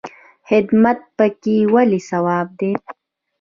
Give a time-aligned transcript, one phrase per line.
[0.49, 2.71] خدمت پکې ولې ثواب دی؟